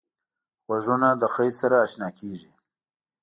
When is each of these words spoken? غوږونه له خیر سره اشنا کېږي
غوږونه 0.65 1.09
له 1.21 1.27
خیر 1.35 1.53
سره 1.61 1.75
اشنا 1.85 2.09
کېږي 2.19 2.49